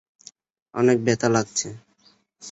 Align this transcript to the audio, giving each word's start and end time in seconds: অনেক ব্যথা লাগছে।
অনেক 0.75 0.97
ব্যথা 1.05 1.27
লাগছে। 1.29 1.67